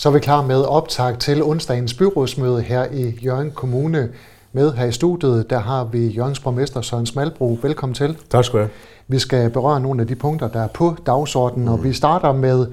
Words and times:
Så 0.00 0.08
er 0.08 0.12
vi 0.12 0.18
klar 0.18 0.42
med 0.42 0.62
optag 0.62 1.18
til 1.18 1.42
onsdagens 1.42 1.94
byrådsmøde 1.94 2.62
her 2.62 2.84
i 2.92 3.18
Jørgen 3.24 3.50
Kommune. 3.50 4.08
Med 4.52 4.72
her 4.72 4.86
i 4.86 4.92
studiet, 4.92 5.50
der 5.50 5.58
har 5.58 5.84
vi 5.84 6.06
Jørgens 6.06 6.40
borgmester 6.40 6.80
Søren 6.80 7.06
Smalbro. 7.06 7.58
Velkommen 7.62 7.94
til. 7.94 8.16
Tak 8.30 8.44
skal 8.44 8.58
du 8.58 8.62
have. 8.62 8.70
Vi 9.08 9.18
skal 9.18 9.50
berøre 9.50 9.80
nogle 9.80 10.00
af 10.00 10.06
de 10.06 10.14
punkter, 10.14 10.48
der 10.48 10.62
er 10.62 10.66
på 10.66 10.96
dagsordenen, 11.06 11.66
mm. 11.66 11.72
og 11.72 11.84
vi 11.84 11.92
starter 11.92 12.32
med 12.32 12.66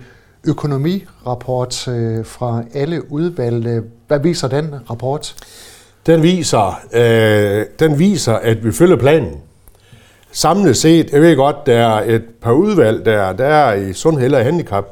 økonomirapport 0.48 1.88
øh, 1.88 2.26
fra 2.26 2.63
alle 2.74 3.11
udvalg. 3.11 3.84
Hvad 4.07 4.20
viser 4.20 4.48
den 4.48 4.75
rapport? 4.89 5.36
Den 6.05 6.23
viser, 6.23 6.80
øh, 6.94 7.66
den 7.80 8.00
viser, 8.00 8.34
at 8.34 8.66
vi 8.66 8.71
følger 8.71 8.98
planen. 8.98 9.41
Samlet 10.32 10.78
set, 10.78 11.12
jeg 11.12 11.21
ved 11.21 11.36
godt, 11.36 11.66
der 11.66 11.78
er 11.78 12.16
et 12.16 12.23
par 12.41 12.52
udvalg, 12.52 13.05
der, 13.05 13.34
der 13.34 13.46
er 13.46 13.73
i 13.73 13.94
sundhed 13.94 14.34
og 14.34 14.44
handicap, 14.44 14.86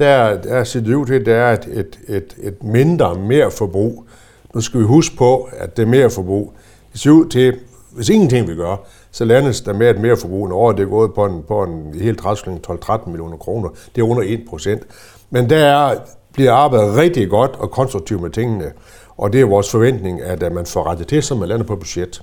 der, 0.00 0.42
der 0.42 0.64
ser 0.64 0.80
det 0.80 0.94
ud 0.94 1.06
til, 1.06 1.14
at 1.14 1.26
der 1.26 1.34
er 1.34 1.52
et, 1.52 1.68
et, 1.72 1.98
et, 2.08 2.36
et 2.42 2.62
mindre 2.62 3.14
mere 3.14 3.50
forbrug. 3.50 4.04
Nu 4.54 4.60
skal 4.60 4.80
vi 4.80 4.84
huske 4.84 5.16
på, 5.16 5.48
at 5.52 5.76
det 5.76 5.88
mere 5.88 6.10
forbrug, 6.10 6.52
det 6.92 7.00
ser 7.00 7.10
ud 7.10 7.26
til, 7.26 7.54
hvis 7.90 8.08
ingenting 8.08 8.48
vi 8.48 8.54
gør, 8.54 8.76
så 9.10 9.24
landes 9.24 9.60
der 9.60 9.72
med 9.72 9.90
et 9.90 10.00
mere 10.00 10.16
forbrug, 10.16 10.48
når 10.48 10.72
det 10.72 10.82
er 10.82 10.88
gået 10.88 11.14
på 11.14 11.24
en, 11.24 11.42
på 11.48 11.62
en 11.62 11.94
helt 12.00 12.18
træskling 12.18 12.60
12-13 12.70 13.08
millioner 13.08 13.36
kroner. 13.36 13.68
Det 13.94 14.00
er 14.00 14.06
under 14.06 14.22
1 14.26 14.40
procent. 14.48 14.82
Men 15.30 15.50
der 15.50 15.56
er, 15.56 15.96
bliver 16.32 16.52
arbejdet 16.52 16.96
rigtig 16.96 17.30
godt 17.30 17.50
og 17.58 17.70
konstruktivt 17.70 18.22
med 18.22 18.30
tingene, 18.30 18.72
og 19.16 19.32
det 19.32 19.40
er 19.40 19.44
vores 19.44 19.70
forventning, 19.70 20.22
at 20.22 20.52
man 20.52 20.66
får 20.66 20.90
rettet 20.90 21.08
til, 21.08 21.22
så 21.22 21.34
man 21.34 21.48
lander 21.48 21.66
på 21.66 21.76
budget. 21.76 22.22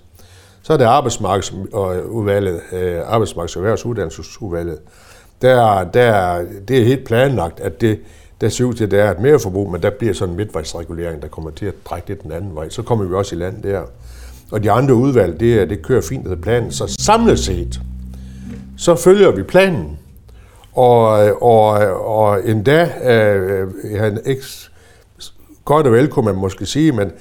Så 0.61 0.73
er 0.73 0.77
det 0.77 0.85
arbejdsmarkedsudvalget, 0.85 2.61
øh, 2.71 3.01
arbejdsmarkeds- 3.01 3.55
og 3.55 3.61
erhvervsuddannelsesudvalget. 3.61 4.79
Der, 5.41 5.83
der, 5.83 6.41
det 6.67 6.79
er 6.79 6.85
helt 6.85 7.05
planlagt, 7.05 7.59
at 7.59 7.81
det, 7.81 7.99
der 8.41 8.49
ser 8.49 8.65
ud 8.65 8.73
til, 8.73 8.83
at 8.83 8.91
der 8.91 9.03
er 9.03 9.11
et 9.11 9.19
mere 9.19 9.39
forbrug, 9.39 9.71
men 9.71 9.81
der 9.81 9.89
bliver 9.89 10.13
sådan 10.13 10.31
en 10.31 10.37
midtvejsregulering, 10.37 11.21
der 11.21 11.27
kommer 11.27 11.51
til 11.51 11.65
at 11.65 11.73
trække 11.85 12.07
det 12.07 12.23
den 12.23 12.31
anden 12.31 12.55
vej. 12.55 12.69
Så 12.69 12.81
kommer 12.81 13.05
vi 13.05 13.13
også 13.13 13.35
i 13.35 13.39
land 13.39 13.63
der. 13.63 13.81
Og 14.51 14.63
de 14.63 14.71
andre 14.71 14.93
udvalg, 14.95 15.39
det, 15.39 15.69
det 15.69 15.81
kører 15.81 16.01
fint 16.01 16.25
efter 16.25 16.35
planen. 16.35 16.71
Så 16.71 16.95
samlet 16.99 17.39
set, 17.39 17.81
så 18.77 18.95
følger 18.95 19.31
vi 19.31 19.43
planen. 19.43 19.99
Og, 20.73 21.07
og, 21.43 21.71
og 22.17 22.49
endda, 22.49 22.89
øh, 23.03 23.67
han 23.97 24.19
ikke 24.25 24.43
godt 25.65 25.87
og 25.87 25.93
vel, 25.93 26.07
kunne 26.07 26.25
man 26.25 26.35
måske 26.35 26.65
sige, 26.65 26.91
men, 26.91 27.11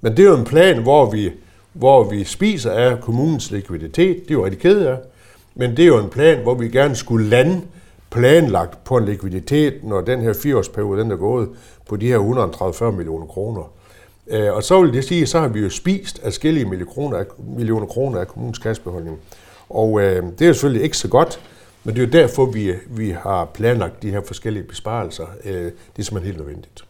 men 0.00 0.16
det 0.16 0.24
er 0.24 0.28
jo 0.28 0.36
en 0.36 0.44
plan, 0.44 0.82
hvor 0.82 1.10
vi, 1.10 1.30
hvor 1.72 2.04
vi 2.04 2.24
spiser 2.24 2.70
af 2.70 3.00
kommunens 3.00 3.50
likviditet. 3.50 4.16
Det 4.22 4.30
er 4.30 4.34
jo 4.34 4.44
rigtig 4.44 4.60
ked 4.60 4.86
af. 4.86 4.96
Men 5.56 5.76
det 5.76 5.82
er 5.82 5.86
jo 5.86 5.98
en 5.98 6.08
plan, 6.08 6.42
hvor 6.42 6.54
vi 6.54 6.68
gerne 6.68 6.96
skulle 6.96 7.28
lande 7.28 7.60
planlagt 8.10 8.84
på 8.84 8.96
en 8.96 9.04
likviditet, 9.04 9.74
når 9.84 10.00
den 10.00 10.20
her 10.20 10.32
fireårsperiode 10.32 11.00
den 11.00 11.10
er 11.10 11.16
gået 11.16 11.48
på 11.88 11.96
de 11.96 12.06
her 12.06 12.16
130 12.16 12.96
millioner 12.96 13.26
kroner. 13.26 13.72
Øh, 14.26 14.52
og 14.52 14.62
så 14.62 14.80
vil 14.80 14.92
det 14.92 15.04
sige, 15.04 15.26
så 15.26 15.40
har 15.40 15.48
vi 15.48 15.60
jo 15.60 15.70
spist 15.70 16.20
afskillige 16.24 16.64
millioner 16.64 17.24
millioner 17.56 17.86
kroner 17.86 18.20
af 18.20 18.28
kommunens 18.28 18.58
kassebeholdning. 18.58 19.18
Og 19.68 20.00
øh, 20.00 20.22
det 20.38 20.48
er 20.48 20.52
selvfølgelig 20.52 20.82
ikke 20.82 20.96
så 20.96 21.08
godt, 21.08 21.40
men 21.84 21.94
det 21.94 22.02
er 22.02 22.06
jo 22.06 22.12
derfor, 22.12 22.46
vi, 22.46 22.72
vi 22.86 23.10
har 23.10 23.44
planlagt 23.44 24.02
de 24.02 24.10
her 24.10 24.20
forskellige 24.26 24.64
besparelser. 24.64 25.26
Øh, 25.44 25.52
det 25.52 25.72
er 25.98 26.02
simpelthen 26.02 26.22
helt 26.22 26.38
nødvendigt. 26.38 26.84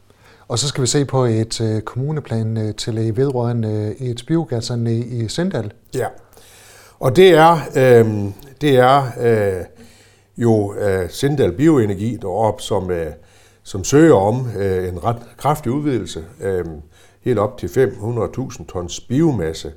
Og 0.48 0.58
så 0.58 0.68
skal 0.68 0.82
vi 0.82 0.86
se 0.86 1.04
på 1.04 1.24
et 1.24 1.60
øh, 1.60 1.82
kommuneplan 1.82 2.56
øh, 2.56 2.74
til 2.74 3.16
vedrørende 3.16 3.94
øh, 4.00 4.06
et 4.06 4.24
biogasanlæg 4.26 5.12
i 5.12 5.28
Sindal. 5.28 5.72
Ja, 5.94 6.06
og 6.98 7.16
det 7.16 7.30
er, 7.30 7.52
øh, 7.76 8.32
det 8.60 8.76
er 8.76 9.02
øh, 9.20 9.64
jo 10.36 10.74
øh, 10.74 11.10
Sindal 11.10 11.52
Bioenergi 11.52 12.16
deroppe, 12.22 12.62
som, 12.62 12.90
øh, 12.90 13.12
som 13.62 13.84
søger 13.84 14.14
om 14.14 14.46
øh, 14.58 14.88
en 14.88 15.04
ret 15.04 15.22
kraftig 15.36 15.72
udvidelse, 15.72 16.24
øh, 16.42 16.64
helt 17.20 17.38
op 17.38 17.58
til 17.58 17.66
500.000 17.66 18.66
tons 18.66 19.00
biomasse. 19.00 19.72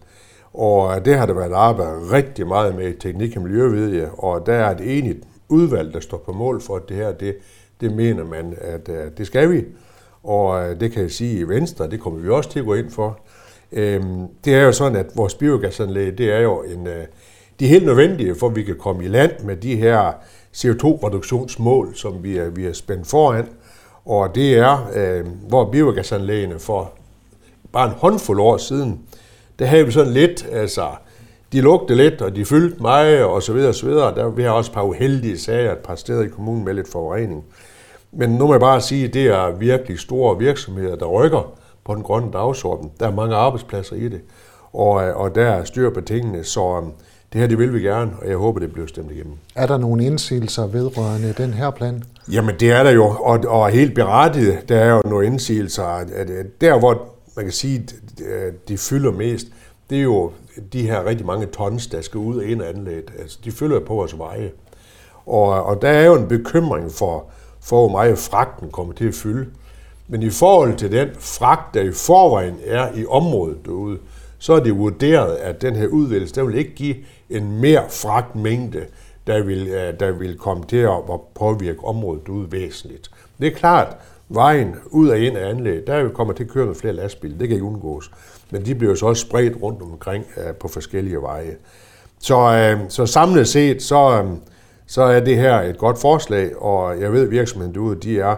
Og 0.54 0.96
øh, 0.96 1.06
det 1.06 1.18
har 1.18 1.26
der 1.26 1.34
været 1.34 1.54
arbejdet 1.54 2.12
rigtig 2.12 2.48
meget 2.48 2.76
med 2.76 2.94
teknik 3.00 3.38
og 3.38 3.44
miljø, 3.44 3.68
ved 3.68 3.90
jeg, 3.90 4.10
og 4.18 4.46
der 4.46 4.54
er 4.54 4.76
et 4.76 4.98
enigt 4.98 5.24
udvalg, 5.50 5.94
der 5.94 6.00
står 6.00 6.18
på 6.18 6.32
mål 6.32 6.62
for, 6.62 6.76
at 6.76 6.90
det 6.90 6.98
her, 6.98 7.12
det, 7.12 7.38
det 7.82 7.96
mener 7.96 8.26
man, 8.26 8.56
at, 8.62 8.90
at 8.90 9.18
det 9.18 9.28
skal 9.28 9.52
vi. 9.52 9.66
Og 10.24 10.70
øh, 10.70 10.80
det 10.80 10.92
kan 10.92 11.02
jeg 11.02 11.12
sige 11.12 11.40
i 11.40 11.44
Venstre, 11.44 11.90
det 11.90 12.00
kommer 12.00 12.20
vi 12.20 12.30
også 12.30 12.50
til 12.50 12.60
at 12.60 12.66
gå 12.66 12.74
ind 12.74 12.92
for. 12.92 13.20
Øhm, 13.72 14.28
det 14.46 14.56
er 14.56 14.64
jo 14.64 14.72
sådan, 14.72 14.96
at 14.96 15.06
vores 15.16 15.34
biogasanlæg, 15.34 16.18
det 16.18 16.34
er 16.34 16.40
jo 16.40 16.62
en, 16.62 16.88
øh, 16.88 17.06
de 17.60 17.66
er 17.66 17.70
helt 17.70 17.86
nødvendige, 17.86 18.36
for 18.36 18.48
at 18.48 18.56
vi 18.56 18.64
kan 18.64 18.76
komme 18.80 19.06
i 19.06 19.08
land 19.08 19.32
med 19.44 19.56
de 19.56 19.76
her 19.76 20.12
CO2-reduktionsmål, 20.56 21.96
som 21.96 22.24
vi 22.24 22.38
er, 22.38 22.50
vi 22.50 22.66
er 22.66 22.74
spændt 22.74 23.08
foran. 23.08 23.48
Og 24.06 24.36
det 24.36 24.58
er, 24.58 24.90
øh, 24.96 25.26
hvor 25.48 25.72
biogasanlægene 25.72 26.60
for 26.60 26.94
bare 27.72 27.88
en 27.88 27.94
håndfuld 27.98 28.40
år 28.40 28.58
siden, 28.58 29.00
der 29.60 29.66
havde 29.66 29.86
vi 29.86 29.92
sådan 29.92 30.14
lidt, 30.14 30.48
altså, 30.52 30.88
de 31.52 31.62
lugtede 31.62 31.98
lidt, 31.98 32.22
og 32.22 32.36
de 32.36 32.46
fyldte 32.46 32.82
mig, 32.82 33.26
og 33.26 33.44
så 33.44 33.54
videre, 33.54 33.70
og 33.70 33.76
så 33.76 33.86
videre. 33.86 34.16
Der, 34.16 34.30
vi 34.30 34.44
har 34.44 34.52
også 34.52 34.72
et 34.72 34.76
par 34.76 34.84
uheldige 34.84 35.40
sager 35.40 35.72
et 35.72 35.78
par 35.78 35.96
steder 35.96 36.24
i 36.24 36.28
kommunen 36.28 36.66
med 36.66 36.74
lidt 36.74 36.92
forurening. 36.92 37.46
Men 38.12 38.30
nu 38.30 38.48
må 38.48 38.54
jeg 38.54 38.60
bare 38.60 38.82
sige, 38.82 39.06
at 39.06 39.14
det 39.14 39.26
er 39.26 39.52
virkelig 39.52 40.00
store 40.00 40.38
virksomheder, 40.38 40.96
der 40.96 41.06
rykker 41.06 41.60
på 41.90 41.96
den 41.96 42.04
grønne 42.04 42.32
dagsorden. 42.32 42.92
Der 43.00 43.08
er 43.08 43.12
mange 43.12 43.36
arbejdspladser 43.36 43.96
i 43.96 44.10
det, 44.10 44.22
og, 44.74 44.94
og 44.94 45.36
der 45.36 45.46
er 45.46 45.64
styr 45.64 45.90
på 45.94 46.02
tingene, 46.02 46.44
så 46.44 46.62
um, 46.62 46.94
det 47.34 47.42
her 47.42 47.48
det 47.48 47.58
vil 47.58 47.74
vi 47.74 47.82
gerne, 47.82 48.12
og 48.22 48.30
jeg 48.30 48.38
håber, 48.38 48.60
det 48.60 48.74
bliver 48.74 48.88
stemt 48.88 49.12
igennem. 49.12 49.34
Er 49.56 49.68
der 49.68 49.78
nogle 49.78 50.06
indsigelser 50.06 50.68
vedrørende 50.68 51.34
den 51.38 51.54
her 51.54 51.72
plan? 51.72 52.04
Jamen 52.32 52.56
det 52.60 52.72
er 52.72 52.84
der 52.84 52.92
jo, 52.92 53.06
og, 53.06 53.40
og 53.48 53.70
helt 53.70 53.96
berettiget, 53.96 54.70
der 54.70 54.78
er 54.78 54.94
jo 54.94 55.02
nogle 55.06 55.26
indsigelser. 55.26 55.84
At 55.84 56.30
der, 56.62 56.80
hvor 56.80 57.08
man 57.36 57.46
kan 57.46 57.52
sige, 57.52 57.88
at 58.46 58.68
de 58.68 58.78
fylder 58.78 59.12
mest, 59.12 59.48
det 59.90 59.98
er 59.98 60.04
jo 60.04 60.32
de 60.74 60.82
her 60.82 61.06
rigtig 61.06 61.26
mange 61.26 61.46
tons, 61.46 61.88
der 61.88 62.02
skal 62.02 62.18
ud 62.18 62.42
af 62.42 62.70
anlægget. 62.70 63.12
Altså, 63.20 63.40
de 63.44 63.52
fylder 63.52 63.80
på 63.80 63.94
vores 63.94 64.18
veje. 64.18 64.52
Og, 65.26 65.64
og 65.64 65.82
der 65.82 65.90
er 65.90 66.06
jo 66.06 66.16
en 66.16 66.28
bekymring 66.28 66.92
for, 66.92 67.26
for 67.62 67.88
hvor 67.88 67.90
meget 67.98 68.18
fragten 68.18 68.70
kommer 68.72 68.94
til 68.94 69.08
at 69.08 69.14
fylde. 69.14 69.46
Men 70.12 70.24
i 70.24 70.30
forhold 70.30 70.76
til 70.76 70.92
den 70.92 71.10
fragt, 71.20 71.74
der 71.74 71.82
i 71.82 71.92
forvejen 71.92 72.56
er 72.66 72.88
i 72.96 73.06
området 73.06 73.58
derude, 73.66 73.98
så 74.40 74.54
er 74.54 74.60
det 74.60 74.78
vurderet, 74.78 75.36
at 75.36 75.62
den 75.62 75.76
her 75.76 75.88
udvælgelse, 75.88 76.36
der 76.36 76.44
vil 76.44 76.56
ikke 76.56 76.76
give 76.76 76.96
en 77.30 77.62
mere 77.62 77.84
fragtmængde, 77.90 78.86
der 79.28 79.44
vil, 79.44 79.68
øh, 79.68 80.00
der 80.00 80.12
vil 80.12 80.38
komme 80.38 80.64
til 80.66 80.78
at 80.78 80.98
påvirke 81.36 81.84
området 81.84 82.28
derude 82.28 82.52
væsentligt. 82.52 83.12
Det 83.40 83.48
er 83.48 83.52
klart, 83.52 83.98
vejen 84.30 84.76
ud 84.86 85.10
og 85.10 85.20
ind 85.20 85.38
af 85.38 85.50
anlæg, 85.50 85.88
der 85.88 86.10
kommer 86.10 86.34
til 86.34 86.44
at 86.44 86.50
køre 86.50 86.66
med 86.66 86.76
flere 86.76 86.94
lastbiler, 86.94 87.38
det 87.38 87.48
kan 87.48 87.56
ikke 87.56 87.66
undgås. 87.66 88.12
Men 88.52 88.66
de 88.66 88.76
bliver 88.76 88.96
så 88.96 89.06
også 89.06 89.22
spredt 89.22 89.62
rundt 89.62 89.82
omkring 89.82 90.26
øh, 90.38 90.54
på 90.54 90.68
forskellige 90.68 91.22
veje. 91.22 91.56
Så, 92.20 92.38
øh, 92.38 92.80
så 92.90 93.06
samlet 93.06 93.48
set, 93.48 93.82
så, 93.82 94.24
øh, 94.24 94.30
så 94.88 95.02
er 95.02 95.20
det 95.20 95.38
her 95.38 95.62
et 95.62 95.78
godt 95.78 96.00
forslag, 96.00 96.62
og 96.62 97.02
jeg 97.02 97.14
ved, 97.14 97.24
at 97.24 97.32
virksomheden 97.32 97.74
derude, 97.74 97.96
de 97.96 98.20
er 98.20 98.36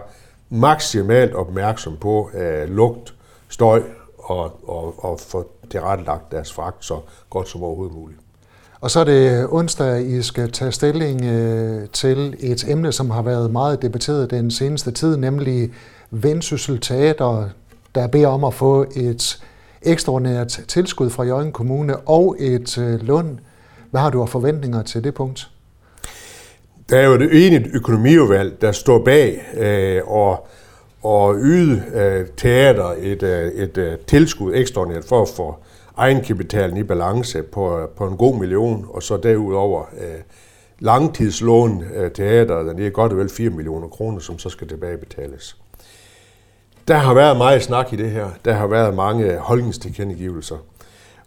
maksimalt 0.52 1.34
opmærksom 1.34 1.96
på 1.96 2.30
øh, 2.34 2.68
lugt, 2.68 3.14
støj 3.48 3.82
og, 4.18 4.68
og, 4.68 5.04
og 5.04 5.20
få 5.20 5.50
tilrettelagt 5.70 6.32
deres 6.32 6.52
fragt 6.52 6.84
så 6.84 7.00
godt 7.30 7.48
som 7.48 7.62
overhovedet 7.62 7.96
muligt. 7.96 8.20
Og 8.80 8.90
så 8.90 9.00
er 9.00 9.04
det 9.04 9.46
onsdag, 9.50 10.06
I 10.06 10.22
skal 10.22 10.52
tage 10.52 10.72
stilling 10.72 11.24
øh, 11.24 11.88
til 11.88 12.36
et 12.40 12.64
emne, 12.68 12.92
som 12.92 13.10
har 13.10 13.22
været 13.22 13.50
meget 13.50 13.82
debatteret 13.82 14.30
den 14.30 14.50
seneste 14.50 14.90
tid, 14.90 15.16
nemlig 15.16 15.70
Vendsyssel 16.10 16.80
Teater, 16.80 17.48
der 17.94 18.06
beder 18.06 18.28
om 18.28 18.44
at 18.44 18.54
få 18.54 18.86
et 18.96 19.44
ekstraordinært 19.82 20.60
tilskud 20.68 21.10
fra 21.10 21.24
Jørgen 21.24 21.52
Kommune 21.52 21.96
og 21.96 22.36
et 22.38 22.78
øh, 22.78 23.00
lån. 23.00 23.40
Hvad 23.90 24.00
har 24.00 24.10
du 24.10 24.22
af 24.22 24.28
forventninger 24.28 24.82
til 24.82 25.04
det 25.04 25.14
punkt? 25.14 25.51
Der 26.90 26.98
er 26.98 27.06
jo 27.06 27.12
et 27.12 27.46
enigt 27.46 27.68
økonomiudvalg, 27.74 28.60
der 28.60 28.72
står 28.72 29.04
bag 29.04 29.42
øh, 29.56 30.02
og, 30.06 30.46
og 31.02 31.34
yde 31.38 31.82
øh, 31.94 32.26
teater 32.36 32.94
et, 32.98 33.22
øh, 33.22 33.52
et 33.52 33.78
øh, 33.78 33.98
tilskud 33.98 34.54
ekstraordinært 34.54 35.04
for 35.04 35.22
at 35.22 35.28
få 35.28 35.56
egenkapitalen 35.96 36.76
i 36.76 36.82
balance 36.82 37.42
på, 37.42 37.90
på 37.96 38.06
en 38.06 38.16
god 38.16 38.38
million, 38.38 38.86
og 38.90 39.02
så 39.02 39.16
derudover 39.16 39.84
øh, 40.00 40.20
langtidslån 40.78 41.84
øh, 41.94 42.10
teateret, 42.10 42.76
det 42.76 42.86
er 42.86 42.90
godt 42.90 43.12
og 43.12 43.18
vel 43.18 43.28
4 43.28 43.50
millioner 43.50 43.88
kroner, 43.88 44.18
som 44.18 44.38
så 44.38 44.48
skal 44.48 44.68
tilbagebetales. 44.68 45.56
Der 46.88 46.96
har 46.96 47.14
været 47.14 47.36
meget 47.36 47.62
snak 47.62 47.92
i 47.92 47.96
det 47.96 48.10
her. 48.10 48.28
Der 48.44 48.52
har 48.52 48.66
været 48.66 48.94
mange 48.94 49.36
holdningstilkendegivelser. 49.36 50.56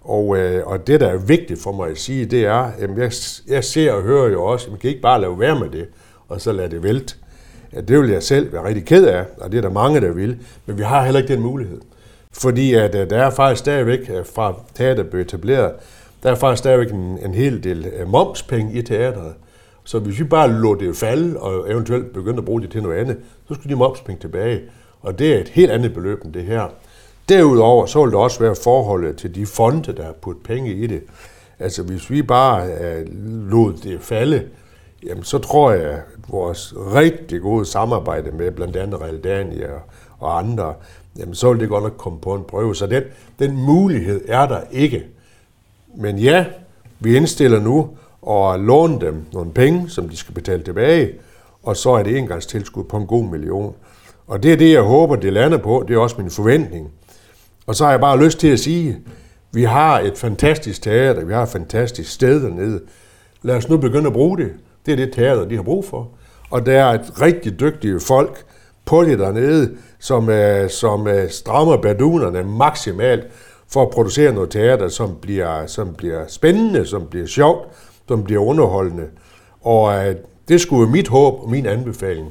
Og, 0.06 0.38
øh, 0.38 0.68
og 0.68 0.88
det, 0.88 1.00
der 1.00 1.08
er 1.08 1.18
vigtigt 1.18 1.62
for 1.62 1.72
mig 1.72 1.90
at 1.90 1.98
sige, 1.98 2.26
det 2.26 2.46
er, 2.46 2.72
at 2.80 2.90
jeg, 2.98 3.12
jeg 3.48 3.64
ser 3.64 3.92
og 3.92 4.02
hører 4.02 4.30
jo 4.30 4.44
også, 4.44 4.66
at 4.66 4.72
man 4.72 4.80
kan 4.80 4.90
ikke 4.90 5.02
bare 5.02 5.22
lade 5.22 5.40
være 5.40 5.60
med 5.60 5.70
det, 5.70 5.88
og 6.30 6.42
så 6.42 6.52
lade 6.52 6.70
det 6.70 6.84
vælte. 6.84 7.16
Ja, 7.74 7.82
det 7.82 8.00
vil 8.00 8.10
jeg 8.10 8.24
selv 8.24 8.54
være 8.54 8.64
rigtig 8.64 8.86
ked 8.86 9.06
af, 9.06 9.26
og 9.38 9.52
det 9.52 9.58
er 9.58 9.62
der 9.62 9.70
mange, 9.70 10.02
der 10.02 10.12
vil, 10.12 10.40
men 10.66 10.78
vi 10.78 10.84
har 10.84 11.04
heller 11.04 11.22
ikke 11.22 11.34
den 11.34 11.42
mulighed. 11.42 11.82
Fordi 12.32 12.74
at, 12.74 12.96
øh, 12.96 13.10
der 13.10 13.18
er 13.18 13.30
faktisk 13.30 13.60
stadigvæk, 13.60 14.10
øh, 14.10 14.26
fra 14.26 14.54
teater 14.76 15.04
blev 15.04 15.22
etableret, 15.22 15.74
der 16.24 16.32
er 16.32 16.36
faktisk 16.36 16.60
stadigvæk 16.60 16.92
en, 16.92 17.20
en 17.26 17.34
hel 17.34 17.64
del 17.64 17.86
øh, 17.86 18.08
momspenge 18.08 18.74
i 18.74 18.82
teateret. 18.82 19.34
Så 19.84 20.00
hvis 20.00 20.20
vi 20.20 20.24
bare 20.24 20.52
lå 20.52 20.76
det 20.76 20.96
falde, 20.96 21.40
og 21.40 21.72
eventuelt 21.72 22.14
begyndte 22.14 22.40
at 22.40 22.46
bruge 22.46 22.62
det 22.62 22.72
til 22.72 22.84
noget 22.84 22.98
andet, 22.98 23.18
så 23.48 23.54
skulle 23.54 23.70
de 23.70 23.76
momspenge 23.76 24.22
tilbage. 24.22 24.62
Og 25.02 25.20
det 25.20 25.34
er 25.34 25.40
et 25.40 25.50
helt 25.50 25.72
andet 25.72 25.94
beløb 25.94 26.26
end 26.26 26.34
det 26.34 26.44
her. 26.44 26.70
Derudover 27.30 27.86
så 27.86 28.04
vil 28.04 28.12
der 28.12 28.18
også 28.18 28.40
være 28.40 28.56
forholdet 28.64 29.18
til 29.18 29.36
de 29.36 29.46
fonde, 29.46 29.94
der 29.94 30.04
har 30.04 30.14
puttet 30.22 30.44
penge 30.44 30.74
i 30.74 30.88
det. 30.88 31.04
Altså 31.60 31.84
hvis 31.84 32.10
vi 32.10 32.22
bare 32.22 32.68
øh, 32.68 33.06
lod 33.52 33.74
det 33.74 34.02
falde, 34.02 34.44
jamen 35.04 35.24
så 35.24 35.38
tror 35.38 35.72
jeg, 35.72 35.92
at 35.92 36.02
vores 36.28 36.74
rigtig 36.78 37.42
gode 37.42 37.66
samarbejde 37.66 38.32
med 38.32 38.52
blandt 38.52 38.76
andet 38.76 39.02
Realdania 39.02 39.68
og 40.20 40.40
andre, 40.40 40.74
jamen 41.18 41.36
så 41.36 41.52
vil 41.52 41.60
det 41.60 41.70
godt 41.70 41.84
nok 41.84 41.98
komme 41.98 42.20
på 42.20 42.36
en 42.36 42.44
prøve. 42.44 42.76
Så 42.76 42.88
den, 42.88 43.04
den 43.40 43.58
mulighed 43.58 44.22
er 44.28 44.48
der 44.48 44.62
ikke. 44.72 45.06
Men 45.96 46.18
ja, 46.18 46.46
vi 47.00 47.16
indstiller 47.16 47.60
nu 47.60 47.90
at 48.30 48.60
låne 48.60 49.02
dem 49.02 49.26
nogle 49.34 49.52
penge, 49.52 49.90
som 49.90 50.10
de 50.10 50.18
skal 50.18 50.34
betale 50.34 50.64
tilbage, 50.64 51.12
og 51.64 51.78
så 51.78 51.90
er 51.90 52.04
det 52.04 52.18
engangstilskud 52.18 52.84
på 52.84 52.98
en 52.98 53.08
god 53.08 53.24
million. 53.24 53.76
Og 54.28 54.44
det 54.44 54.54
er 54.54 54.58
det, 54.58 54.74
jeg 54.74 54.82
håber, 54.82 55.16
det 55.16 55.34
lander 55.34 55.58
på. 55.58 55.86
Det 55.88 55.96
er 55.96 56.00
også 56.00 56.16
min 56.20 56.32
forventning. 56.32 56.92
Og 57.68 57.76
så 57.76 57.84
har 57.84 57.92
jeg 57.92 58.00
bare 58.00 58.24
lyst 58.24 58.40
til 58.40 58.48
at 58.48 58.60
sige, 58.60 58.98
vi 59.52 59.64
har 59.64 60.00
et 60.00 60.18
fantastisk 60.18 60.82
teater, 60.82 61.26
vi 61.26 61.34
har 61.34 61.44
et 61.44 61.50
fantastisk 61.50 62.12
sted 62.12 62.44
dernede. 62.44 62.82
Lad 63.42 63.56
os 63.56 63.70
nu 63.70 63.78
begynde 63.78 64.08
at 64.08 64.14
bruge 64.14 64.38
det. 64.38 64.52
Det 64.86 64.92
er 64.92 64.96
det 64.96 65.14
teater, 65.14 65.46
de 65.46 65.56
har 65.56 65.64
brug 65.64 65.86
for. 65.86 66.10
Og 66.50 66.66
der 66.66 66.84
er 66.84 66.94
et 66.94 67.22
rigtig 67.22 67.60
dygtige 67.60 68.00
folk 68.00 68.44
på 68.86 69.04
det 69.04 69.20
dernede, 69.20 69.72
som, 70.00 70.30
som 70.70 71.08
strammer 71.30 71.78
badunerne 71.78 72.44
maksimalt 72.44 73.28
for 73.68 73.82
at 73.82 73.90
producere 73.90 74.34
noget 74.34 74.50
teater, 74.50 74.88
som 74.88 75.16
bliver, 75.22 75.66
som 75.68 75.94
bliver 75.94 76.28
spændende, 76.28 76.86
som 76.86 77.06
bliver 77.10 77.28
sjovt, 77.28 77.68
som 78.08 78.24
bliver 78.24 78.42
underholdende. 78.42 79.08
Og 79.62 80.08
øh, 80.08 80.16
det 80.48 80.62
skulle 80.62 80.82
være 80.82 80.92
mit 80.92 81.08
håb 81.08 81.34
og 81.44 81.50
min 81.50 81.66
anbefaling, 81.66 82.28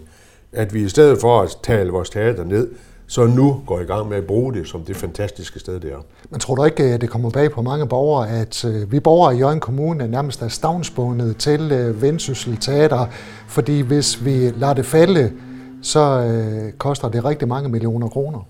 at 0.53 0.75
vi 0.75 0.83
i 0.85 0.89
stedet 0.89 1.21
for 1.21 1.41
at 1.41 1.59
tale 1.63 1.91
vores 1.91 2.11
teater 2.11 2.45
ned, 2.45 2.69
så 3.07 3.27
nu 3.27 3.61
går 3.67 3.81
i 3.81 3.85
gang 3.85 4.09
med 4.09 4.17
at 4.17 4.25
bruge 4.25 4.55
det 4.55 4.69
som 4.69 4.81
det 4.81 4.97
fantastiske 4.97 5.61
sted, 5.61 5.81
det 5.81 5.93
er. 5.93 5.97
Men 6.31 6.41
tror 6.41 6.55
du 6.55 6.65
ikke, 6.65 6.85
at 6.85 7.01
det 7.01 7.11
kommer 7.11 7.31
bag 7.31 7.51
på 7.51 7.63
mange 7.63 7.87
borgere, 7.87 8.31
at 8.31 8.65
øh, 8.65 8.93
vi 8.93 9.01
borgere 9.01 9.35
i 9.35 9.39
Jørgen 9.39 9.61
Kommune 9.61 10.09
nærmest 10.09 10.43
er 10.43 10.49
stavnsbundet 10.49 11.37
til 11.37 11.73
øh, 11.73 12.03
Vendsyssel 12.03 12.57
Teater, 12.57 13.07
fordi 13.49 13.81
hvis 13.81 14.25
vi 14.25 14.51
lader 14.51 14.75
det 14.75 14.87
falde, 14.87 15.33
så 15.83 16.01
øh, 16.01 16.73
koster 16.73 17.09
det 17.09 17.25
rigtig 17.25 17.49
mange 17.49 17.69
millioner 17.69 18.09
kroner? 18.09 18.47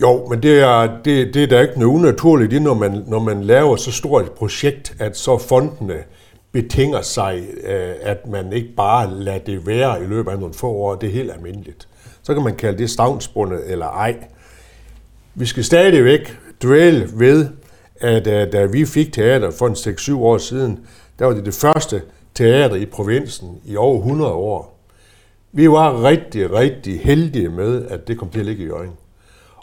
Jo, 0.00 0.26
men 0.26 0.42
det 0.42 0.60
er, 0.60 0.88
det, 1.04 1.34
det 1.34 1.42
er 1.42 1.46
da 1.46 1.60
ikke 1.60 1.78
noget 1.80 1.94
unaturligt, 1.94 2.62
når 2.62 2.74
man, 2.74 3.04
når 3.06 3.18
man 3.18 3.44
laver 3.44 3.76
så 3.76 3.92
stort 3.92 4.24
et 4.24 4.32
projekt, 4.32 4.96
at 4.98 5.16
så 5.16 5.38
fondene 5.38 5.94
betinger 6.52 7.02
sig, 7.02 7.42
at 8.02 8.26
man 8.26 8.52
ikke 8.52 8.68
bare 8.76 9.14
lader 9.14 9.38
det 9.38 9.66
være 9.66 10.02
i 10.02 10.06
løbet 10.06 10.30
af 10.30 10.38
nogle 10.38 10.54
få 10.54 10.68
år. 10.68 10.94
Det 10.94 11.08
er 11.08 11.12
helt 11.12 11.32
almindeligt 11.32 11.88
så 12.30 12.34
kan 12.34 12.44
man 12.44 12.56
kalde 12.56 12.78
det 12.78 12.90
stavnsbundet 12.90 13.72
eller 13.72 13.86
ej. 13.86 14.16
Vi 15.34 15.46
skal 15.46 15.64
stadigvæk 15.64 16.38
dvæle 16.62 17.08
ved, 17.14 17.48
at 18.00 18.26
øh, 18.26 18.52
da 18.52 18.64
vi 18.64 18.84
fik 18.84 19.12
teater 19.12 19.50
for 19.50 19.66
en 19.66 19.72
6-7 19.72 20.16
år 20.16 20.38
siden, 20.38 20.80
der 21.18 21.24
var 21.24 21.34
det 21.34 21.46
det 21.46 21.54
første 21.54 22.02
teater 22.34 22.76
i 22.76 22.86
provinsen 22.86 23.60
i 23.64 23.76
over 23.76 23.98
100 23.98 24.32
år. 24.32 24.78
Vi 25.52 25.70
var 25.70 26.04
rigtig, 26.04 26.52
rigtig 26.52 27.00
heldige 27.00 27.48
med, 27.48 27.86
at 27.86 28.08
det 28.08 28.18
kom 28.18 28.28
til 28.28 28.40
at 28.40 28.46
ligge 28.46 28.62
i 28.62 28.66
Jørgen. 28.66 28.92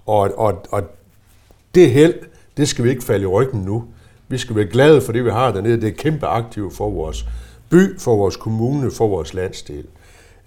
Og, 0.05 0.31
og, 0.37 0.65
og 0.71 0.83
det 1.75 1.91
held, 1.91 2.13
det 2.57 2.67
skal 2.67 2.85
vi 2.85 2.89
ikke 2.89 3.03
falde 3.03 3.23
i 3.23 3.27
ryggen 3.27 3.61
nu. 3.61 3.85
Vi 4.27 4.37
skal 4.37 4.55
være 4.55 4.65
glade 4.65 5.01
for 5.01 5.11
det, 5.11 5.25
vi 5.25 5.29
har 5.29 5.51
dernede. 5.51 5.81
Det 5.81 5.87
er 5.87 5.97
kæmpe 5.97 6.25
aktivt 6.25 6.75
for 6.75 6.89
vores 6.89 7.25
by, 7.69 7.99
for 7.99 8.15
vores 8.15 8.35
kommune, 8.35 8.91
for 8.91 9.07
vores 9.07 9.33
landsdel. 9.33 9.85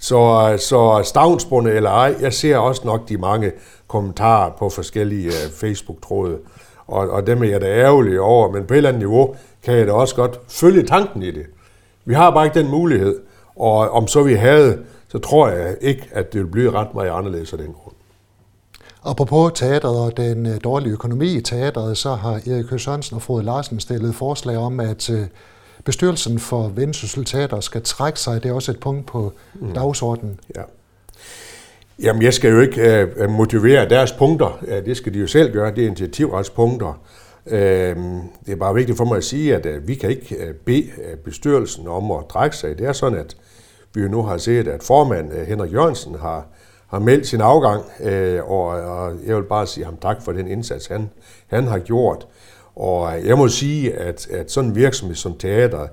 Så, 0.00 0.56
så 0.68 1.02
stavnsbundet 1.04 1.76
eller 1.76 1.90
ej, 1.90 2.14
jeg 2.20 2.32
ser 2.32 2.56
også 2.56 2.82
nok 2.84 3.08
de 3.08 3.16
mange 3.16 3.52
kommentarer 3.88 4.50
på 4.58 4.68
forskellige 4.68 5.26
øh, 5.26 5.52
Facebook-tråde, 5.52 6.38
og, 6.86 7.10
og 7.10 7.26
dem 7.26 7.42
er 7.42 7.48
jeg 7.48 7.60
da 7.60 7.66
ærgerlig 7.66 8.20
over, 8.20 8.50
men 8.52 8.64
på 8.66 8.74
et 8.74 8.76
eller 8.76 8.88
andet 8.88 9.00
niveau 9.00 9.34
kan 9.62 9.74
jeg 9.74 9.86
da 9.86 9.92
også 9.92 10.14
godt 10.14 10.40
følge 10.48 10.82
tanken 10.82 11.22
i 11.22 11.30
det. 11.30 11.46
Vi 12.04 12.14
har 12.14 12.30
bare 12.30 12.44
ikke 12.44 12.58
den 12.58 12.70
mulighed, 12.70 13.20
og 13.56 13.90
om 13.90 14.06
så 14.06 14.22
vi 14.22 14.34
havde, 14.34 14.78
så 15.08 15.18
tror 15.18 15.48
jeg 15.48 15.76
ikke, 15.80 16.08
at 16.12 16.32
det 16.32 16.38
ville 16.38 16.50
blive 16.50 16.70
ret 16.70 16.94
meget 16.94 17.10
anderledes 17.10 17.52
af 17.52 17.58
den 17.58 17.72
grund. 17.72 17.94
Apropos 19.04 19.52
teateret 19.54 19.98
og 19.98 20.16
den 20.16 20.46
øh, 20.46 20.52
dårlige 20.64 20.92
økonomi 20.92 21.36
i 21.36 21.40
teateret, 21.40 21.98
så 21.98 22.14
har 22.14 22.32
Erik 22.32 22.70
Høgh 22.70 22.80
Sørensen 22.80 23.16
og 23.16 23.22
Frode 23.22 23.44
Larsen 23.44 23.80
stillet 23.80 24.14
forslag 24.14 24.56
om, 24.56 24.80
at 24.80 25.10
øh, 25.10 25.26
bestyrelsen 25.84 26.38
for 26.38 26.68
Vendsyssel 26.68 27.24
Teater 27.24 27.60
skal 27.60 27.82
trække 27.82 28.20
sig. 28.20 28.42
Det 28.42 28.48
er 28.48 28.54
også 28.54 28.72
et 28.72 28.80
punkt 28.80 29.06
på 29.06 29.32
mm. 29.54 29.72
dagsordenen. 29.72 30.40
Ja. 30.56 30.62
Jamen, 32.02 32.22
jeg 32.22 32.34
skal 32.34 32.50
jo 32.50 32.60
ikke 32.60 33.08
uh, 33.24 33.30
motivere 33.30 33.88
deres 33.88 34.12
punkter. 34.12 34.82
Det 34.84 34.96
skal 34.96 35.14
de 35.14 35.18
jo 35.18 35.26
selv 35.26 35.52
gøre. 35.52 35.74
Det 35.74 35.82
er 35.82 35.86
initiativrets 35.86 36.50
Uh, 37.46 37.56
det 38.46 38.52
er 38.52 38.56
bare 38.56 38.74
vigtigt 38.74 38.98
for 38.98 39.04
mig 39.04 39.16
at 39.16 39.24
sige, 39.24 39.54
at 39.56 39.66
uh, 39.66 39.88
vi 39.88 39.94
kan 39.94 40.10
ikke 40.10 40.36
uh, 40.48 40.54
bede 40.54 40.90
bestyrelsen 41.24 41.88
om 41.88 42.10
at 42.10 42.18
trække 42.30 42.56
sig. 42.56 42.78
Det 42.78 42.86
er 42.86 42.92
sådan, 42.92 43.18
at 43.18 43.36
vi 43.94 44.00
jo 44.00 44.08
nu 44.08 44.22
har 44.22 44.36
set, 44.36 44.68
at 44.68 44.82
formand 44.82 45.32
uh, 45.32 45.38
Henrik 45.38 45.72
Jørgensen 45.72 46.14
har, 46.14 46.46
har 46.86 46.98
meldt 46.98 47.26
sin 47.26 47.40
afgang, 47.40 47.84
uh, 48.00 48.50
og, 48.50 48.66
og 48.66 49.12
jeg 49.26 49.36
vil 49.36 49.42
bare 49.42 49.66
sige 49.66 49.84
ham 49.84 49.96
tak 50.02 50.22
for 50.22 50.32
den 50.32 50.48
indsats, 50.48 50.86
han, 50.86 51.10
han 51.46 51.66
har 51.66 51.78
gjort. 51.78 52.26
Og 52.76 53.24
jeg 53.24 53.38
må 53.38 53.48
sige, 53.48 53.92
at, 53.92 54.28
at 54.30 54.50
sådan 54.50 54.70
en 54.70 54.76
virksomhed 54.76 55.16
som 55.16 55.38
teater, 55.38 55.86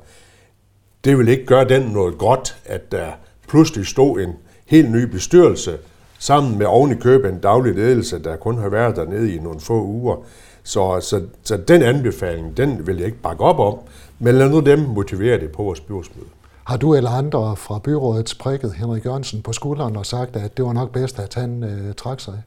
det 1.03 1.17
vil 1.17 1.27
ikke 1.27 1.45
gøre 1.45 1.69
den 1.69 1.81
noget 1.81 2.17
godt, 2.17 2.57
at 2.65 2.91
der 2.91 3.07
pludselig 3.47 3.87
stod 3.87 4.19
en 4.19 4.33
helt 4.65 4.91
ny 4.91 5.03
bestyrelse, 5.03 5.77
sammen 6.19 6.57
med 6.57 6.65
oven 6.65 6.91
i 6.91 6.95
købe 6.95 7.29
en 7.29 7.39
daglig 7.39 7.75
ledelse, 7.75 8.23
der 8.23 8.35
kun 8.35 8.57
har 8.57 8.69
været 8.69 8.95
dernede 8.95 9.35
i 9.35 9.39
nogle 9.39 9.59
få 9.59 9.83
uger. 9.83 10.15
Så, 10.63 10.99
så, 11.01 11.21
så 11.43 11.57
den 11.57 11.81
anbefaling, 11.81 12.57
den 12.57 12.87
vil 12.87 12.97
jeg 12.97 13.05
ikke 13.05 13.21
bakke 13.21 13.43
op 13.43 13.59
om, 13.59 13.79
men 14.19 14.35
lad 14.35 14.49
nu 14.49 14.59
dem 14.59 14.79
motivere 14.79 15.39
det 15.39 15.51
på 15.51 15.63
vores 15.63 15.79
byrådsmøde. 15.79 16.27
Har 16.63 16.77
du 16.77 16.95
eller 16.95 17.09
andre 17.09 17.55
fra 17.55 17.79
byrådet 17.79 18.35
prikket 18.39 18.73
Henrik 18.73 19.05
Jørgensen 19.05 19.41
på 19.41 19.53
skulderen 19.53 19.95
og 19.95 20.05
sagt, 20.05 20.35
at 20.35 20.57
det 20.57 20.65
var 20.65 20.73
nok 20.73 20.91
bedst, 20.91 21.19
at 21.19 21.33
han 21.33 21.63
øh, 21.63 21.93
trak 21.93 22.19
sig? 22.19 22.43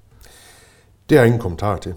Det 1.09 1.19
har 1.19 1.25
jeg 1.25 1.27
ingen 1.27 1.41
kommentar 1.41 1.77
til. 1.77 1.95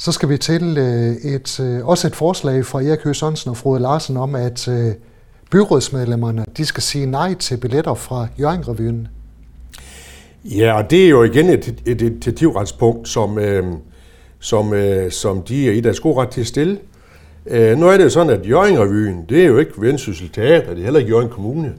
Så 0.00 0.12
skal 0.12 0.28
vi 0.28 0.38
til 0.38 0.78
øh, 0.78 1.32
et, 1.32 1.60
øh, 1.60 1.86
også 1.86 2.06
et 2.06 2.16
forslag 2.16 2.66
fra 2.66 2.82
Erik 2.82 3.00
Høgh 3.04 3.14
Sørensen 3.14 3.50
og 3.50 3.56
Frode 3.56 3.80
Larsen 3.80 4.16
om, 4.16 4.34
at 4.34 4.68
øh, 4.68 4.92
byrådsmedlemmerne 5.50 6.44
de 6.56 6.64
skal 6.64 6.82
sige 6.82 7.06
nej 7.06 7.34
til 7.34 7.56
billetter 7.56 7.94
fra 7.94 8.26
Jørgen-revyen. 8.38 9.08
Ja, 10.44 10.72
og 10.72 10.90
det 10.90 11.04
er 11.04 11.08
jo 11.08 11.22
igen 11.22 11.48
et, 11.48 11.82
et 11.86 12.00
initiativretspunkt, 12.00 13.08
som, 13.08 13.38
øh, 13.38 13.64
som, 14.38 14.72
øh, 14.72 15.10
som 15.10 15.42
de 15.42 15.68
er 15.68 15.72
i 15.72 15.80
deres 15.80 16.00
gode 16.00 16.16
ret 16.16 16.28
til 16.28 16.40
at 16.40 16.46
stille. 16.46 16.78
Øh, 17.46 17.78
nu 17.78 17.88
er 17.88 17.96
det 17.96 18.04
jo 18.04 18.10
sådan, 18.10 18.40
at 18.40 18.46
Jørgen-revyen, 18.46 19.26
det 19.28 19.42
er 19.42 19.46
jo 19.46 19.58
ikke 19.58 19.72
Vendsyssel 19.78 20.28
Teater, 20.28 20.70
det 20.70 20.78
er 20.78 20.84
heller 20.84 21.00
ikke 21.00 21.12
Jørgen 21.12 21.28
Kommune. 21.28 21.72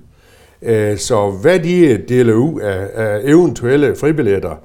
Øh, 0.62 0.98
så 0.98 1.31
hvad 1.41 1.60
de 1.60 1.98
deler 2.10 2.34
ud 2.34 2.62
af, 2.62 2.88
af 2.93 3.19
eventuelle 3.24 3.95
fribilletter, 3.95 4.55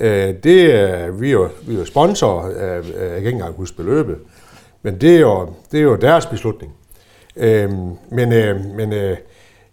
Øh, 0.00 0.34
det 0.44 0.74
er, 0.74 1.10
vi 1.10 1.28
er 1.28 1.32
jo, 1.32 1.48
vi 1.66 1.74
er 1.74 1.78
jo 1.78 1.84
sponsorer, 1.84 2.50
af, 2.56 2.76
jeg 2.76 3.08
kan 3.08 3.16
ikke 3.16 3.30
engang 3.30 3.54
huske 3.54 3.76
beløbet, 3.76 4.16
men 4.82 5.00
det 5.00 5.16
er 5.16 5.20
jo, 5.20 5.48
det 5.72 5.78
er 5.78 5.84
jo 5.84 5.96
deres 5.96 6.26
beslutning. 6.26 6.72
Øh, 7.36 7.70
men 8.10 8.32
øh, 8.32 8.64
men 8.76 8.92
øh, 8.92 9.16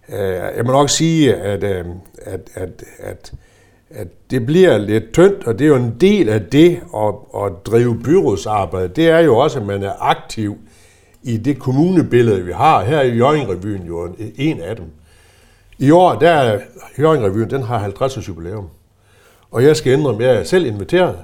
øh 0.08 0.56
jeg 0.56 0.64
må 0.64 0.72
nok 0.72 0.90
sige, 0.90 1.34
at, 1.34 1.64
øh, 1.64 1.84
at, 2.22 2.50
at, 2.54 2.84
at, 2.98 3.32
at 3.90 4.08
det 4.30 4.46
bliver 4.46 4.78
lidt 4.78 5.12
tyndt, 5.12 5.46
og 5.46 5.58
det 5.58 5.64
er 5.64 5.68
jo 5.68 5.76
en 5.76 5.96
del 6.00 6.28
af 6.28 6.40
det 6.40 6.80
at, 6.96 7.14
at 7.44 7.52
drive 7.66 8.00
byrådsarbejde. 8.04 8.88
Det 8.88 9.08
er 9.08 9.18
jo 9.18 9.36
også, 9.36 9.60
at 9.60 9.66
man 9.66 9.82
er 9.82 9.92
aktiv 10.00 10.58
i 11.22 11.36
det 11.36 11.58
kommunebillede, 11.58 12.44
vi 12.44 12.52
har. 12.52 12.84
Her 12.84 12.98
er 12.98 13.14
Jørgen-revyen 13.14 13.86
jo 13.86 14.14
en 14.36 14.60
af 14.60 14.76
dem. 14.76 14.84
I 15.78 15.90
år, 15.90 16.14
der 16.14 16.30
er 16.30 16.60
Jørgen-revyen, 16.98 17.50
den 17.50 17.62
har 17.62 17.78
50 17.78 18.16
års 18.16 18.28
jubilæum. 18.28 18.68
Og 19.52 19.64
jeg 19.64 19.76
skal 19.76 19.92
ændre, 19.92 20.14
at 20.14 20.20
jeg 20.20 20.34
er 20.34 20.44
selv 20.44 20.66
inviteret, 20.66 21.16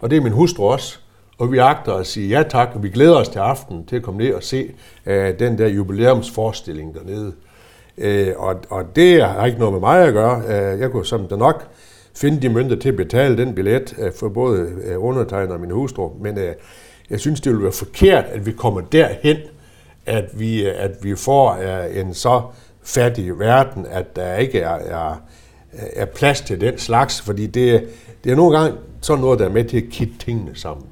og 0.00 0.10
det 0.10 0.16
er 0.16 0.20
min 0.20 0.32
hustru 0.32 0.64
også. 0.64 0.98
Og 1.38 1.52
vi 1.52 1.58
agter 1.58 1.92
at 1.92 2.06
sige 2.06 2.28
ja 2.28 2.42
tak, 2.42 2.68
og 2.74 2.82
vi 2.82 2.88
glæder 2.88 3.16
os 3.16 3.28
til 3.28 3.38
aften 3.38 3.86
til 3.86 3.96
at 3.96 4.02
komme 4.02 4.24
ned 4.24 4.34
og 4.34 4.42
se 4.42 4.74
uh, 5.06 5.12
den 5.12 5.58
der 5.58 5.68
jubilæumsforestilling 5.68 6.94
dernede. 6.94 7.32
Uh, 7.96 8.44
og, 8.44 8.56
og 8.70 8.96
det 8.96 9.24
har 9.24 9.46
ikke 9.46 9.58
noget 9.58 9.72
med 9.72 9.80
mig 9.80 10.06
at 10.06 10.12
gøre. 10.12 10.36
Uh, 10.38 10.80
jeg 10.80 10.90
kunne 10.90 11.06
som 11.06 11.28
der 11.28 11.36
nok 11.36 11.68
finde 12.14 12.42
de 12.42 12.48
mønter 12.48 12.76
til 12.76 12.88
at 12.88 12.96
betale 12.96 13.36
den 13.36 13.54
billet 13.54 13.94
uh, 13.98 14.12
for 14.18 14.28
både 14.28 14.68
uh, 14.96 15.04
undertegner 15.04 15.54
og 15.54 15.60
min 15.60 15.70
hustru, 15.70 16.10
men 16.20 16.38
uh, 16.38 16.44
jeg 17.10 17.20
synes, 17.20 17.40
det 17.40 17.52
ville 17.52 17.62
være 17.62 17.72
forkert, 17.72 18.24
at 18.24 18.46
vi 18.46 18.52
kommer 18.52 18.80
derhen, 18.80 19.36
at 20.06 20.24
vi, 20.32 20.66
at 20.66 20.90
vi 21.02 21.16
får 21.16 21.52
uh, 21.52 21.96
en 21.96 22.14
så 22.14 22.42
fattig 22.82 23.38
verden, 23.38 23.86
at 23.90 24.16
der 24.16 24.36
ikke 24.36 24.60
er, 24.60 24.74
er 24.74 25.20
er 25.96 26.04
plads 26.04 26.40
til 26.40 26.60
den 26.60 26.78
slags, 26.78 27.20
fordi 27.20 27.46
det, 27.46 27.84
det 28.24 28.32
er 28.32 28.36
nogle 28.36 28.58
gange 28.58 28.76
sådan 29.00 29.20
noget, 29.20 29.38
der 29.38 29.44
er 29.44 29.50
med 29.50 29.64
til 29.64 29.76
at 29.76 29.84
kitte 29.90 30.14
tingene 30.18 30.50
sammen. 30.54 30.86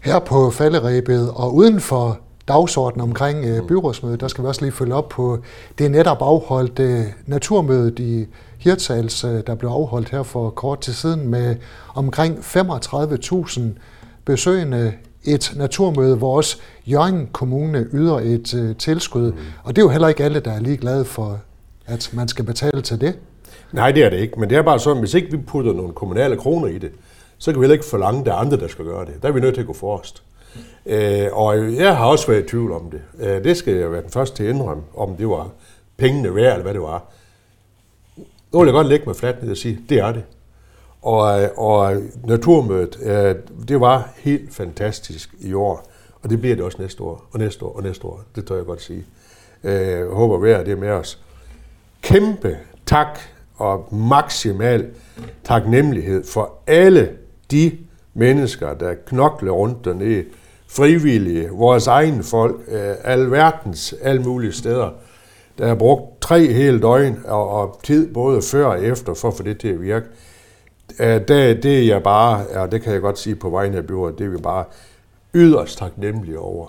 Her 0.00 0.18
på 0.18 0.50
falderæbet 0.50 1.30
og 1.30 1.54
uden 1.54 1.80
for 1.80 2.20
dagsorden 2.48 3.00
omkring 3.00 3.44
øh, 3.44 3.66
byrådsmødet, 3.66 4.20
der 4.20 4.28
skal 4.28 4.44
vi 4.44 4.48
også 4.48 4.60
lige 4.60 4.72
følge 4.72 4.94
op 4.94 5.08
på 5.08 5.38
det 5.78 5.90
netop 5.90 6.18
afholdt 6.20 6.78
øh, 6.78 7.04
naturmødet 7.26 7.98
i 7.98 8.26
Hirtshals, 8.58 9.24
øh, 9.24 9.42
der 9.46 9.54
blev 9.54 9.70
afholdt 9.70 10.10
her 10.10 10.22
for 10.22 10.50
kort 10.50 10.80
tid 10.80 10.92
siden 10.92 11.28
med 11.28 11.56
omkring 11.94 12.38
35.000 12.38 13.60
besøgende 14.24 14.92
et 15.24 15.52
naturmøde, 15.56 16.16
hvor 16.16 16.36
også 16.36 16.56
Jørgen 16.86 17.28
Kommune 17.32 17.86
yder 17.92 18.20
et 18.20 18.54
øh, 18.54 18.76
tilskud. 18.76 19.32
Mm. 19.32 19.38
Og 19.62 19.76
det 19.76 19.82
er 19.82 19.86
jo 19.86 19.90
heller 19.90 20.08
ikke 20.08 20.24
alle, 20.24 20.40
der 20.40 20.52
er 20.52 20.60
lige 20.60 20.76
glade 20.76 21.04
for, 21.04 21.38
at 21.86 22.10
man 22.12 22.28
skal 22.28 22.44
betale 22.44 22.82
til 22.82 23.00
det. 23.00 23.18
Nej, 23.72 23.92
det 23.92 24.04
er 24.04 24.10
det 24.10 24.16
ikke. 24.16 24.40
Men 24.40 24.50
det 24.50 24.58
er 24.58 24.62
bare 24.62 24.78
sådan, 24.78 24.98
hvis 24.98 25.14
ikke 25.14 25.30
vi 25.30 25.36
putter 25.36 25.72
nogle 25.72 25.92
kommunale 25.92 26.36
kroner 26.36 26.66
i 26.66 26.78
det, 26.78 26.92
så 27.38 27.52
kan 27.52 27.60
vi 27.60 27.64
heller 27.64 27.74
ikke 27.74 27.84
forlange, 27.84 28.20
at 28.20 28.26
der 28.26 28.32
er 28.32 28.36
andre, 28.36 28.56
der 28.56 28.68
skal 28.68 28.84
gøre 28.84 29.06
det. 29.06 29.14
Der 29.22 29.28
er 29.28 29.32
vi 29.32 29.40
nødt 29.40 29.54
til 29.54 29.60
at 29.60 29.66
gå 29.66 29.72
forrest. 29.72 30.22
Øh, 30.86 31.26
og 31.32 31.74
jeg 31.74 31.96
har 31.96 32.06
også 32.06 32.26
været 32.26 32.44
i 32.44 32.48
tvivl 32.48 32.72
om 32.72 32.90
det. 32.90 33.00
Øh, 33.18 33.44
det 33.44 33.56
skal 33.56 33.74
jeg 33.74 33.92
være 33.92 34.02
den 34.02 34.10
første 34.10 34.36
til 34.36 34.44
at 34.44 34.50
indrømme, 34.50 34.82
om 34.96 35.16
det 35.16 35.28
var 35.28 35.50
pengene 35.96 36.34
værd, 36.34 36.52
eller 36.52 36.62
hvad 36.62 36.74
det 36.74 36.82
var. 36.82 37.04
Nu 38.52 38.58
vil 38.58 38.66
jeg 38.66 38.72
godt 38.72 38.86
lægge 38.86 39.06
mig 39.06 39.16
fladt 39.16 39.42
ned 39.42 39.50
og 39.50 39.56
sige, 39.56 39.78
det 39.88 39.98
er 39.98 40.12
det. 40.12 40.24
Og, 41.02 41.42
øh, 41.42 41.48
og 41.56 41.96
naturmødet, 42.24 42.98
øh, 43.02 43.34
det 43.68 43.80
var 43.80 44.08
helt 44.16 44.54
fantastisk 44.54 45.34
i 45.40 45.52
år. 45.52 45.90
Og 46.22 46.30
det 46.30 46.40
bliver 46.40 46.56
det 46.56 46.64
også 46.64 46.78
næste 46.80 47.02
år, 47.02 47.26
og 47.32 47.38
næste 47.38 47.64
år, 47.64 47.76
og 47.76 47.82
næste 47.82 48.04
år. 48.04 48.20
Det 48.34 48.46
tør 48.46 48.56
jeg 48.56 48.64
godt 48.64 48.82
sige. 48.82 49.04
Øh, 49.64 49.88
jeg 49.88 50.06
håber, 50.06 50.56
at 50.56 50.66
det 50.66 50.78
med 50.78 50.90
os. 50.90 51.18
Kæmpe 52.02 52.58
tak 52.86 53.20
og 53.60 53.94
maksimal 53.94 54.86
taknemmelighed 55.44 56.24
for 56.24 56.52
alle 56.66 57.10
de 57.50 57.78
mennesker, 58.14 58.74
der 58.74 58.94
knokler 59.06 59.52
rundt 59.52 59.84
dernede, 59.84 60.24
frivillige, 60.68 61.48
vores 61.48 61.86
egne 61.86 62.22
folk, 62.22 62.60
øh, 62.68 62.94
alverdens, 63.04 63.94
alle 64.02 64.22
mulige 64.22 64.52
steder, 64.52 64.90
der 65.58 65.68
har 65.68 65.74
brugt 65.74 66.20
tre 66.20 66.52
hele 66.52 66.80
døgn 66.80 67.18
og, 67.24 67.48
og 67.48 67.80
tid 67.82 68.14
både 68.14 68.42
før 68.42 68.66
og 68.66 68.84
efter 68.84 69.14
for 69.14 69.28
at 69.28 69.34
få 69.34 69.42
det 69.42 69.58
til 69.58 69.68
at 69.68 69.82
virke. 69.82 70.06
Øh, 71.00 71.20
det, 71.28 71.62
det 71.62 71.78
er 71.78 71.86
jeg 71.86 72.02
bare, 72.02 72.46
og 72.46 72.72
det 72.72 72.82
kan 72.82 72.92
jeg 72.92 73.00
godt 73.00 73.18
sige 73.18 73.36
på 73.36 73.50
vegne 73.50 73.76
af 73.76 73.86
byrådet, 73.86 74.18
det 74.18 74.26
er 74.26 74.30
vi 74.30 74.36
bare 74.36 74.64
yderst 75.34 75.78
taknemmelige 75.78 76.38
over. 76.38 76.66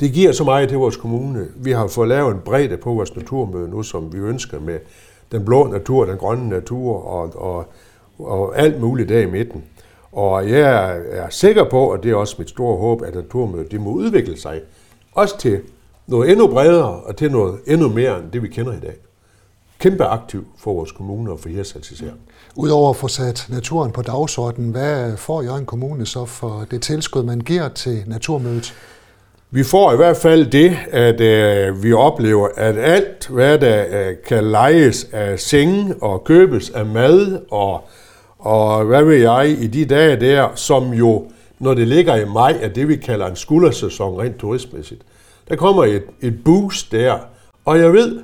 Det 0.00 0.12
giver 0.12 0.32
så 0.32 0.44
meget 0.44 0.68
til 0.68 0.78
vores 0.78 0.96
kommune. 0.96 1.46
Vi 1.56 1.72
har 1.72 1.86
fået 1.86 2.08
lavet 2.08 2.34
en 2.34 2.40
bredde 2.44 2.76
på 2.76 2.92
vores 2.92 3.16
naturmøde 3.16 3.68
nu, 3.68 3.82
som 3.82 4.12
vi 4.12 4.18
ønsker 4.18 4.60
med 4.60 4.78
den 5.32 5.44
blå 5.44 5.66
natur, 5.66 6.04
den 6.04 6.16
grønne 6.16 6.48
natur 6.48 7.06
og, 7.06 7.32
og, 7.36 7.66
og 8.18 8.58
alt 8.58 8.80
muligt 8.80 9.08
der 9.08 9.20
i 9.20 9.26
midten. 9.26 9.64
Og 10.12 10.50
jeg 10.50 11.00
er 11.10 11.28
sikker 11.30 11.64
på, 11.64 11.92
og 11.92 12.02
det 12.02 12.10
er 12.10 12.14
også 12.14 12.34
mit 12.38 12.48
store 12.48 12.76
håb, 12.76 13.02
at 13.02 13.14
naturmødet 13.14 13.70
det 13.72 13.80
må 13.80 13.90
udvikle 13.90 14.40
sig 14.40 14.60
også 15.12 15.38
til 15.38 15.60
noget 16.06 16.30
endnu 16.30 16.46
bredere 16.46 17.00
og 17.00 17.16
til 17.16 17.32
noget 17.32 17.58
endnu 17.66 17.88
mere 17.88 18.18
end 18.18 18.30
det, 18.32 18.42
vi 18.42 18.48
kender 18.48 18.72
i 18.72 18.80
dag. 18.80 18.94
Kæmpe 19.78 20.04
aktiv 20.04 20.46
for 20.58 20.74
vores 20.74 20.92
kommuner 20.92 21.32
og 21.32 21.40
for 21.40 21.48
Hirsals 21.48 21.90
især. 21.90 22.10
Udover 22.56 22.90
at 22.90 22.96
få 22.96 23.08
sat 23.08 23.46
naturen 23.48 23.92
på 23.92 24.02
dagsordenen, 24.02 24.70
hvad 24.70 25.16
får 25.16 25.42
Jørgen 25.42 25.66
Kommune 25.66 26.06
så 26.06 26.24
for 26.24 26.66
det 26.70 26.82
tilskud, 26.82 27.22
man 27.22 27.40
giver 27.40 27.68
til 27.68 28.04
naturmødet? 28.06 28.74
Vi 29.50 29.64
får 29.64 29.92
i 29.92 29.96
hvert 29.96 30.16
fald 30.16 30.46
det, 30.46 30.76
at 30.90 31.20
øh, 31.20 31.82
vi 31.82 31.92
oplever, 31.92 32.48
at 32.56 32.78
alt, 32.78 33.28
hvad 33.28 33.58
der 33.58 33.84
øh, 33.90 34.14
kan 34.26 34.44
lejes 34.44 35.08
af 35.12 35.40
senge 35.40 35.94
og 36.00 36.24
købes 36.24 36.70
af 36.70 36.86
mad 36.86 37.40
og, 37.50 37.84
og 38.38 38.84
hvad 38.84 39.04
ved 39.04 39.16
jeg, 39.16 39.56
i 39.60 39.66
de 39.66 39.84
dage 39.84 40.20
der, 40.20 40.48
som 40.54 40.92
jo, 40.92 41.30
når 41.58 41.74
det 41.74 41.88
ligger 41.88 42.16
i 42.16 42.24
maj, 42.24 42.56
er 42.60 42.68
det, 42.68 42.88
vi 42.88 42.96
kalder 42.96 43.26
en 43.26 43.36
skuldersæson 43.36 44.20
rent 44.20 44.38
turistmæssigt. 44.38 45.02
Der 45.48 45.56
kommer 45.56 45.84
et, 45.84 46.04
et 46.20 46.44
boost 46.44 46.92
der, 46.92 47.18
og 47.64 47.78
jeg 47.78 47.92
ved, 47.92 48.20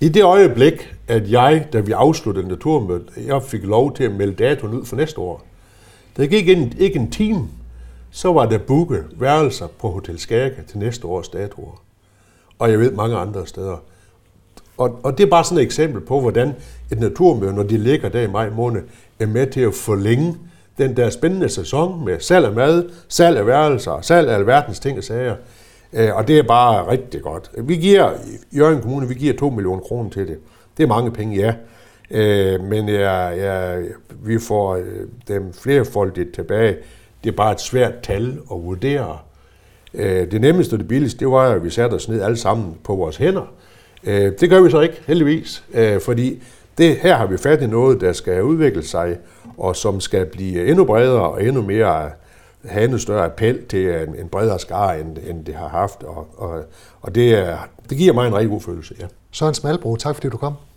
i 0.00 0.08
det 0.08 0.22
øjeblik, 0.22 0.94
at 1.08 1.30
jeg, 1.30 1.66
da 1.72 1.80
vi 1.80 1.92
afsluttede 1.92 2.48
naturmødet, 2.48 3.10
jeg 3.26 3.42
fik 3.42 3.64
lov 3.64 3.94
til 3.94 4.04
at 4.04 4.12
melde 4.12 4.34
datoen 4.34 4.74
ud 4.74 4.84
for 4.84 4.96
næste 4.96 5.18
år. 5.18 5.46
Der 6.16 6.26
gik 6.26 6.48
en, 6.48 6.72
ikke 6.78 6.98
en 6.98 7.10
time, 7.10 7.48
så 8.10 8.32
var 8.32 8.46
der 8.46 8.58
booket 8.58 9.04
værelser 9.16 9.66
på 9.78 9.88
Hotel 9.88 10.18
Skærke 10.18 10.62
til 10.68 10.78
næste 10.78 11.06
års 11.06 11.28
datoer. 11.28 11.82
Og 12.58 12.70
jeg 12.70 12.78
ved 12.78 12.92
mange 12.92 13.16
andre 13.16 13.46
steder. 13.46 13.76
Og, 14.76 15.00
og 15.02 15.18
det 15.18 15.26
er 15.26 15.30
bare 15.30 15.44
sådan 15.44 15.58
et 15.58 15.62
eksempel 15.62 16.00
på, 16.00 16.20
hvordan 16.20 16.54
et 16.92 17.00
naturmøde, 17.00 17.52
når 17.52 17.62
de 17.62 17.78
ligger 17.78 18.08
der 18.08 18.20
i 18.20 18.26
maj 18.26 18.50
måned, 18.50 18.82
er 19.18 19.26
med 19.26 19.46
til 19.46 19.60
at 19.60 19.74
forlænge 19.74 20.36
den 20.78 20.96
der 20.96 21.10
spændende 21.10 21.48
sæson 21.48 22.04
med 22.04 22.20
salg 22.20 22.46
af 22.46 22.52
mad, 22.52 22.90
salg 23.08 23.38
af 23.38 23.46
værelser, 23.46 24.00
salg 24.00 24.28
af 24.28 24.34
alverdens 24.34 24.80
ting 24.80 24.98
og 24.98 25.04
sager. 25.04 25.36
Øh, 25.92 26.16
og 26.16 26.28
det 26.28 26.38
er 26.38 26.42
bare 26.42 26.90
rigtig 26.90 27.22
godt. 27.22 27.50
Vi 27.58 27.76
giver, 27.76 28.10
Jørgen 28.56 28.82
Kommune, 28.82 29.08
vi 29.08 29.14
giver 29.14 29.36
2 29.36 29.50
millioner 29.50 29.80
kroner 29.80 30.10
til 30.10 30.28
det. 30.28 30.38
Det 30.76 30.82
er 30.82 30.86
mange 30.86 31.10
penge, 31.10 31.36
ja. 31.36 31.54
Øh, 32.10 32.64
men 32.64 32.88
jeg, 32.88 33.34
jeg, 33.38 33.82
vi 34.22 34.38
får 34.38 34.76
øh, 34.76 34.84
dem 35.28 35.52
flerfoldigt 35.52 36.34
tilbage. 36.34 36.76
Det 37.24 37.30
er 37.30 37.36
bare 37.36 37.52
et 37.52 37.60
svært 37.60 37.92
tal 38.02 38.38
at 38.52 38.62
vurdere. 38.62 39.18
Øh, 39.94 40.30
det 40.30 40.40
nemmeste 40.40 40.74
og 40.74 40.78
det 40.78 40.88
billigste, 40.88 41.18
det 41.18 41.28
var, 41.28 41.48
at 41.50 41.64
vi 41.64 41.70
satte 41.70 41.94
os 41.94 42.08
ned 42.08 42.22
alle 42.22 42.36
sammen 42.36 42.76
på 42.84 42.94
vores 42.94 43.16
hænder. 43.16 43.52
Øh, 44.04 44.32
det 44.40 44.50
gør 44.50 44.60
vi 44.60 44.70
så 44.70 44.80
ikke, 44.80 45.02
heldigvis, 45.06 45.64
øh, 45.74 46.00
fordi 46.00 46.42
det, 46.78 46.96
her 46.96 47.16
har 47.16 47.26
vi 47.26 47.36
fat 47.36 47.62
i 47.62 47.66
noget, 47.66 48.00
der 48.00 48.12
skal 48.12 48.42
udvikle 48.42 48.82
sig, 48.82 49.18
og 49.58 49.76
som 49.76 50.00
skal 50.00 50.26
blive 50.26 50.66
endnu 50.66 50.84
bredere 50.84 51.22
og 51.22 51.44
endnu 51.44 51.62
mere 51.62 52.10
have 52.64 52.90
en 52.90 52.98
større 52.98 53.24
appel 53.24 53.66
til 53.66 53.88
en, 53.88 54.14
en 54.14 54.28
bredere 54.28 54.58
skare, 54.58 55.00
end, 55.00 55.16
end 55.26 55.44
det 55.44 55.54
har 55.54 55.68
haft. 55.68 56.02
Og, 56.02 56.28
og, 56.36 56.64
og 57.00 57.14
det, 57.14 57.34
er, 57.34 57.58
det 57.90 57.98
giver 57.98 58.12
mig 58.12 58.26
en 58.26 58.34
rigtig 58.34 58.50
god 58.50 58.60
følelse, 58.60 58.94
ja. 59.00 59.06
Søren 59.30 59.54
Smalbro, 59.54 59.96
tak 59.96 60.14
fordi 60.14 60.28
du 60.28 60.36
kom. 60.36 60.54